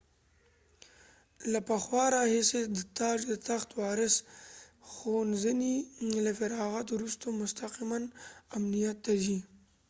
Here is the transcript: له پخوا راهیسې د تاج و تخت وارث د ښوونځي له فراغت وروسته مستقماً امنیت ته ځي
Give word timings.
له 1.51 1.59
پخوا 1.69 2.05
راهیسې 2.17 2.61
د 2.75 2.77
تاج 2.99 3.19
و 3.27 3.33
تخت 3.49 3.69
وارث 3.79 4.15
د 4.21 4.25
ښوونځي 4.91 5.75
له 6.25 6.31
فراغت 6.39 6.87
وروسته 6.91 7.25
مستقماً 7.41 7.99
امنیت 8.57 8.97
ته 9.05 9.13
ځي 9.23 9.39